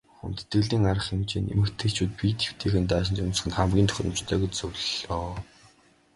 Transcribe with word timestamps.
Хүндэтгэлийн 0.19 0.85
арга 0.91 1.05
хэмжээнд 1.07 1.51
эмэгтэйчүүд 1.53 2.11
биед 2.19 2.39
эвтэйхэн 2.47 2.85
даашинз 2.87 3.19
өмсөх 3.21 3.47
нь 3.47 3.55
хамгийн 3.57 3.89
тохиромжтой 3.89 4.37
гэж 4.41 4.51
зөвлөлөө. 4.57 5.29